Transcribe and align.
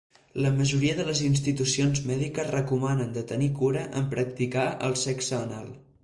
La 0.43 0.51
majoria 0.53 0.93
de 0.99 1.03
les 1.09 1.19
institucions 1.25 1.99
mèdiques 2.11 2.49
recomanen 2.55 3.11
de 3.17 3.23
tenir 3.33 3.49
cura 3.59 3.83
en 4.01 4.07
practicar 4.15 4.65
el 4.89 4.97
sexe 5.03 5.37
anal. 5.41 5.69